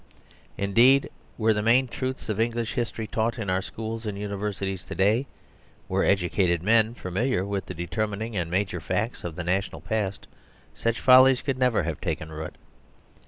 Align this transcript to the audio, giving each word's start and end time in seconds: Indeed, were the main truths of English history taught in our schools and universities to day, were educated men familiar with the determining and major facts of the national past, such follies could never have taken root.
Indeed, 0.57 1.11
were 1.37 1.53
the 1.53 1.61
main 1.61 1.87
truths 1.87 2.27
of 2.27 2.39
English 2.39 2.73
history 2.73 3.05
taught 3.05 3.37
in 3.37 3.51
our 3.51 3.61
schools 3.61 4.07
and 4.07 4.17
universities 4.17 4.83
to 4.85 4.95
day, 4.95 5.27
were 5.87 6.03
educated 6.03 6.63
men 6.63 6.95
familiar 6.95 7.45
with 7.45 7.67
the 7.67 7.75
determining 7.75 8.35
and 8.35 8.49
major 8.49 8.79
facts 8.79 9.23
of 9.23 9.35
the 9.35 9.43
national 9.43 9.79
past, 9.81 10.25
such 10.73 10.99
follies 10.99 11.43
could 11.43 11.59
never 11.59 11.83
have 11.83 12.01
taken 12.01 12.31
root. 12.31 12.55